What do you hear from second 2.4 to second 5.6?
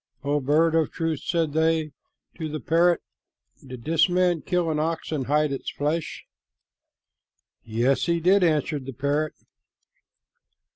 the parrot, "did this man kill an ox and hide